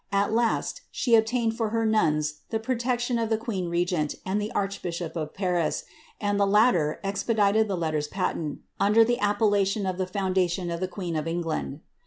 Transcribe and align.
At 0.11 0.33
last 0.33 0.81
she 0.89 1.13
obtained 1.13 1.55
for 1.55 1.69
her 1.69 1.85
nuns 1.85 2.39
the 2.49 2.57
protection 2.57 3.19
of 3.19 3.29
the 3.29 3.37
queen 3.37 3.69
regent 3.69 4.15
and 4.25 4.41
the 4.41 4.51
archbishop 4.53 5.15
of 5.15 5.35
Paris, 5.35 5.83
and 6.19 6.39
the 6.39 6.47
latter 6.47 6.99
expedited 7.03 7.67
the 7.67 7.77
letters 7.77 8.07
patenl, 8.07 8.57
under 8.79 9.03
the 9.05 9.19
appellation 9.19 9.85
of 9.85 9.99
the 9.99 10.07
foundation 10.07 10.71
of 10.71 10.79
the 10.79 10.87
queen 10.87 11.15
of 11.15 11.27
England. 11.27 11.81